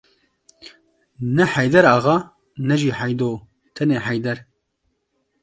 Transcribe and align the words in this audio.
Ne 1.35 1.45
Heyder 1.53 1.85
axa, 1.95 2.15
ne 2.67 2.75
jî 2.81 2.91
Heydo; 2.99 3.31
tenê 3.75 3.97
Heyder. 4.07 4.37